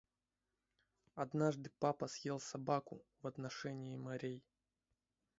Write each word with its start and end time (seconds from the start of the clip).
Однажды 1.13 1.69
папа 1.77 2.07
съел 2.07 2.39
собаку 2.39 3.03
в 3.21 3.27
отношении 3.27 3.95
морей. 3.97 4.43